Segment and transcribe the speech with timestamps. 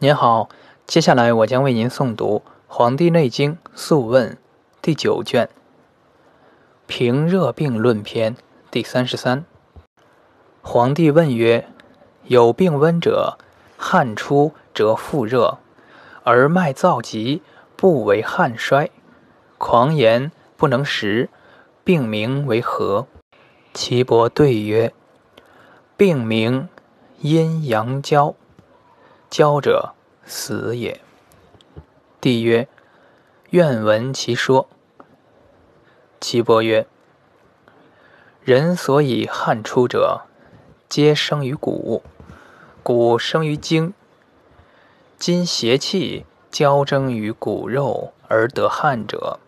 [0.00, 0.48] 您好，
[0.86, 4.32] 接下来我将为您诵读《黄帝内经·素问》
[4.82, 5.46] 第九卷
[6.88, 8.34] 《平热病论篇》
[8.72, 9.44] 第三十三。
[10.62, 11.68] 皇帝问曰
[12.26, 13.38] ：“有病温者，
[13.78, 15.58] 汗出则腹热，
[16.24, 17.42] 而脉躁急，
[17.76, 18.90] 不为汗衰，
[19.58, 21.30] 狂言不能食，
[21.84, 23.06] 病名为何？”
[23.72, 24.92] 岐伯对曰
[25.96, 26.68] ：“病名
[27.20, 28.34] 阴阳交。”
[29.36, 29.94] 交者
[30.24, 31.00] 死也。
[32.20, 32.68] 帝曰
[33.50, 34.68] ：“愿闻其说。”
[36.22, 36.86] 岐伯曰
[38.44, 40.20] ：“人所以汗出者，
[40.88, 42.04] 皆生于骨，
[42.84, 43.92] 骨生于精。
[45.18, 49.40] 今邪气交争于骨肉而得汗者，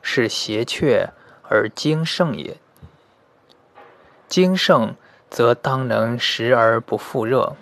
[0.00, 1.10] 是邪却
[1.42, 2.56] 而精盛也。
[4.28, 4.94] 精盛，
[5.28, 7.56] 则当能食而不复热。”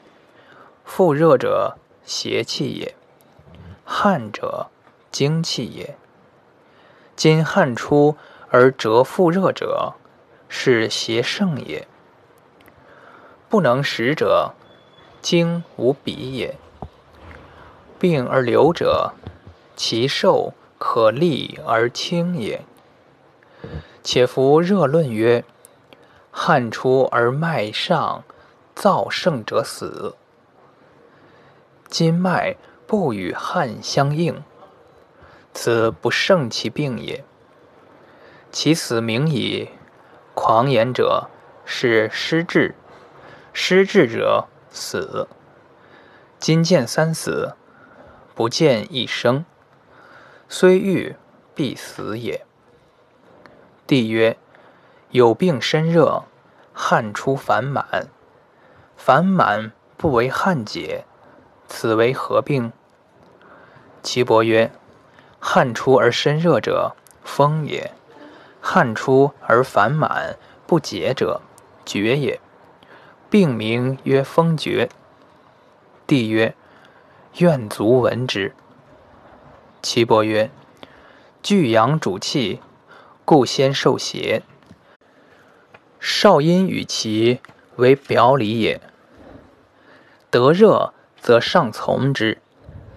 [0.87, 2.95] 腹热者，邪气也；
[3.85, 4.69] 汗者，
[5.11, 5.97] 精气也。
[7.17, 8.17] 今汗出
[8.51, 9.95] 而折腹热者，
[10.48, 11.87] 是邪盛也。
[13.51, 14.55] 不能食者，
[15.20, 16.56] 精无比也。
[17.98, 19.12] 病而流者，
[19.75, 22.62] 其寿可立而轻也。
[24.05, 25.45] 且夫热论曰：
[26.31, 28.23] 汗出而脉上
[28.75, 30.15] 燥盛者死。
[31.89, 32.56] 筋脉
[32.87, 34.42] 不与汗相应，
[35.53, 37.25] 此不胜其病也。
[38.51, 39.70] 其死名矣。
[40.34, 41.31] 狂言者
[41.65, 42.75] 是失志，
[43.55, 45.27] 失志者死。
[46.39, 47.55] 今见三死，
[48.34, 49.47] 不见一生，
[50.47, 51.17] 虽欲
[51.55, 52.45] 必死也。
[53.87, 54.37] 帝曰：
[55.09, 56.25] 有病身热，
[56.75, 58.09] 汗出烦满，
[58.95, 61.06] 烦满不为汗解。
[61.69, 62.72] 此为何病？
[64.03, 64.70] 岐伯曰：
[65.41, 67.91] 汗出而身热者，风也；
[68.61, 71.41] 汗出而烦满不解者，
[71.84, 72.41] 厥也。
[73.28, 74.88] 病名曰风厥。
[76.06, 76.54] 帝曰：
[77.38, 78.54] 愿足闻之。
[79.83, 80.50] 岐伯曰：
[81.43, 82.60] 巨阳主气，
[83.25, 84.43] 故先受邪。
[85.98, 87.41] 少阴与其
[87.77, 88.81] 为表里也。
[90.31, 90.93] 得热。
[91.26, 92.38] 则上从之，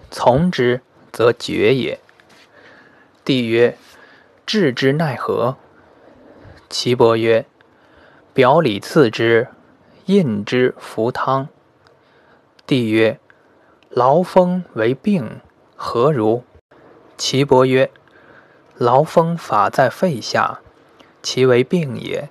[0.08, 1.98] 从之则绝也。
[3.24, 3.76] 帝曰：
[4.46, 5.56] 治之奈何？
[6.68, 7.44] 岐伯曰：
[8.32, 9.48] 表里次之，
[10.04, 11.48] 印之服汤。
[12.68, 13.18] 帝曰：
[13.88, 15.40] 劳风为病，
[15.74, 16.44] 何如？
[17.18, 17.90] 岐伯曰：
[18.76, 20.60] 劳风法在肺下，
[21.20, 22.30] 其为病也。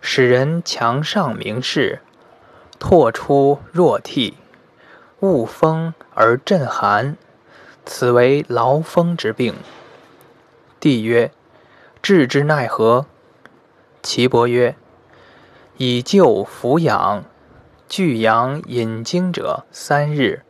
[0.00, 2.00] 使人强上明视，
[2.80, 4.38] 唾出若涕。
[5.20, 7.16] 恶风而震寒，
[7.86, 9.54] 此为劳风之病。
[10.78, 11.32] 帝曰：
[12.02, 13.06] 治之奈何？
[14.02, 14.76] 岐伯曰：
[15.78, 17.24] 以救扶养，
[17.88, 20.42] 聚阳引经者三日，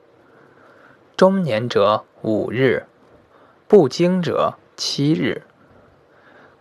[1.17, 2.87] 中年者五日，
[3.69, 5.43] 不经者七日。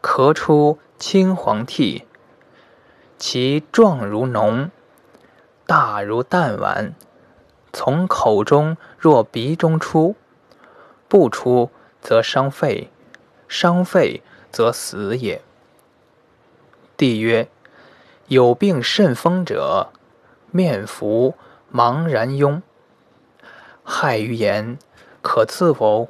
[0.03, 2.05] 咳出青黄涕，
[3.17, 4.69] 其状如脓，
[5.65, 6.93] 大如弹丸。
[7.77, 10.15] 从口中若鼻中出，
[11.09, 11.69] 不出
[12.01, 12.89] 则伤肺，
[13.49, 15.41] 伤肺则死也。
[16.95, 17.49] 帝曰：
[18.27, 19.89] 有病甚风者，
[20.51, 21.35] 面浮
[21.69, 22.61] 茫然庸，
[23.83, 24.79] 害于言，
[25.21, 26.07] 可刺否？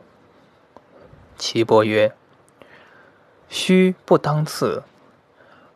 [1.35, 2.13] 岐伯曰：
[3.49, 4.83] 须不当刺，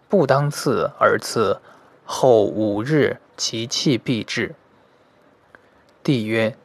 [0.07, 1.59] 不当刺而刺，
[2.05, 4.53] 后五日其气必至。
[6.09, 6.55] 帝曰：“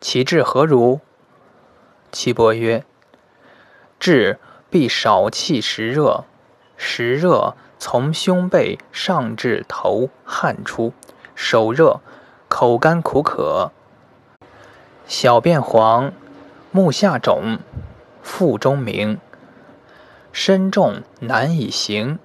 [0.00, 1.00] 其志何如？”
[2.10, 2.82] 岐伯曰
[4.00, 4.38] ：“志
[4.70, 6.24] 必少气实热，
[6.78, 10.94] 实热从胸背上至头，汗出，
[11.34, 12.00] 手热，
[12.48, 13.70] 口干苦渴，
[15.06, 16.10] 小便黄，
[16.70, 17.58] 目下肿，
[18.22, 19.20] 腹中鸣，
[20.32, 22.18] 身重难以行，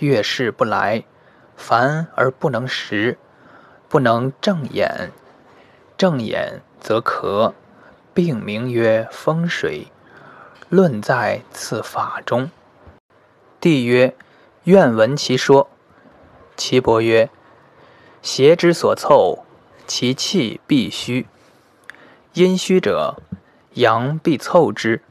[0.00, 1.04] 月事不来，
[1.56, 3.16] 烦而不能食，
[3.88, 5.10] 不能正眼。”
[6.02, 7.52] 正眼则咳，
[8.12, 9.86] 病名曰风水。
[10.68, 12.50] 论在此法中。
[13.60, 14.16] 帝曰：
[14.64, 15.68] 愿闻其说。
[16.56, 17.30] 岐伯曰：
[18.20, 19.44] 邪之所凑，
[19.86, 21.28] 其气必虚。
[22.32, 23.22] 阴虚者，
[23.74, 25.04] 阳必凑之，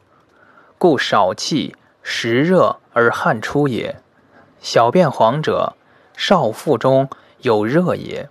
[0.78, 1.74] 故少气，
[2.04, 4.02] 实热而汗出也。
[4.60, 5.78] 小便黄者，
[6.18, 7.10] 少腹中
[7.44, 8.30] 有热也。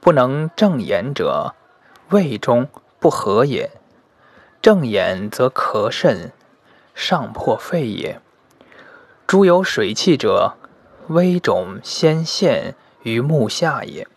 [0.00, 1.54] 不能正眼者。
[2.10, 2.68] 胃中
[2.98, 3.70] 不和也。
[4.60, 6.32] 正眼则咳甚，
[6.94, 8.20] 上破肺也。
[9.26, 10.54] 诸有水气者，
[11.08, 14.08] 微肿先现于目下也。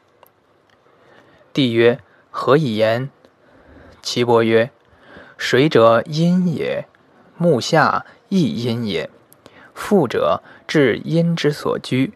[1.54, 2.00] 帝曰：
[2.30, 3.10] 何以言？
[4.02, 4.72] 岐伯曰：
[5.38, 6.88] 水者阴也，
[7.38, 9.10] 目下亦阴也。
[9.74, 12.14] 腹者治阴之所居，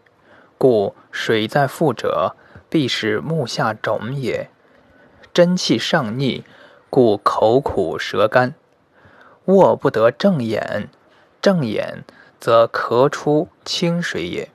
[0.57, 2.35] 故水在腹者，
[2.69, 4.49] 必使目下肿也。
[5.35, 6.45] 真气上逆。
[6.89, 8.53] 故口苦舌干，
[9.45, 10.87] 卧不得正眼，
[11.41, 12.05] 正眼
[12.39, 14.49] 则咳出清水也。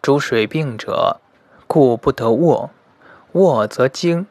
[0.00, 1.20] 诸水病者，
[1.66, 2.70] 故不得卧，
[3.32, 4.28] 卧则惊，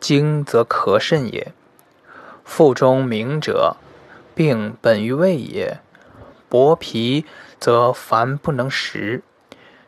[0.00, 1.52] 惊则咳甚也。
[2.42, 3.76] 腹中鸣者，
[4.34, 5.80] 病本于胃也。
[6.48, 7.26] 薄皮
[7.60, 9.22] 则烦不能食，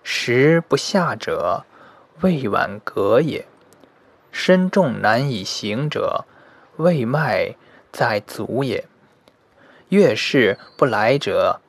[0.03, 1.65] 食不下者，
[2.21, 3.47] 胃脘隔也。
[4.39, 6.27] 身重难以行者，
[6.77, 7.57] 胃脉
[7.91, 8.85] 在足也；
[9.89, 11.63] 月事不来者，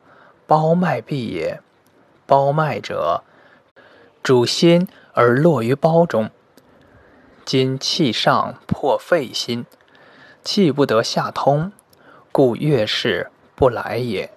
[0.46, 1.62] 包脉闭也。
[2.26, 3.24] 包脉者，
[4.22, 6.30] 主心而落于包中。
[7.46, 9.66] 今气上破肺心，
[10.44, 11.72] 气不得下通，
[12.34, 14.30] 故月事不来也。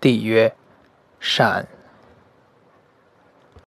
[0.00, 0.56] 帝曰：
[1.20, 1.68] 善。